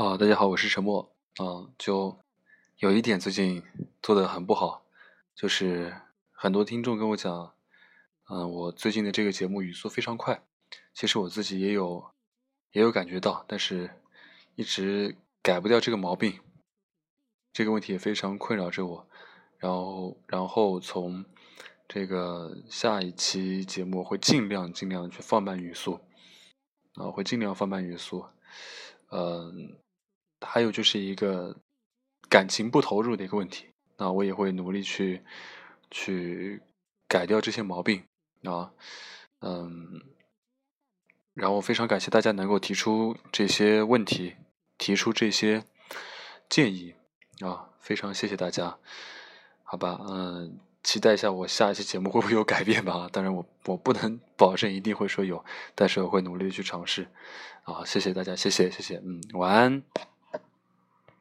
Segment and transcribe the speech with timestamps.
[0.00, 1.14] 啊，大家好，我是陈默。
[1.36, 2.18] 啊，就
[2.78, 3.62] 有一点最近
[4.00, 4.82] 做的很不好，
[5.34, 5.94] 就是
[6.32, 7.52] 很多听众跟我讲，
[8.30, 10.42] 嗯，我最近的这个节目语速非常快。
[10.94, 12.12] 其实我自己也有
[12.72, 13.90] 也有感觉到，但是
[14.54, 16.40] 一直改不掉这个毛病。
[17.52, 19.06] 这个问题也非常困扰着我。
[19.58, 21.26] 然后，然后从
[21.86, 26.00] 这个下一期节目会尽量尽量去放慢语速，
[26.94, 28.24] 啊，会尽量放慢语速。
[29.12, 29.76] 嗯，
[30.52, 31.56] 还有就是一个
[32.28, 33.66] 感情不投入的一个问题，
[33.98, 35.22] 那我也会努力去
[35.92, 36.60] 去
[37.06, 38.02] 改掉这些毛病
[38.42, 38.72] 啊，
[39.42, 40.02] 嗯，
[41.34, 44.34] 然后非常感谢大家能够提出这些问题，
[44.76, 45.62] 提出这些
[46.48, 46.94] 建议
[47.40, 48.76] 啊，非常谢谢大家，
[49.62, 50.58] 好吧，嗯。
[50.82, 53.06] 期待一下我下一期节目会不会有改变吧？
[53.12, 55.44] 当然我我不能 保证一定会说有，
[55.74, 57.06] 但是我会努力去尝试。
[57.64, 60.09] 啊，谢谢大家，谢谢谢谢，嗯，晚安。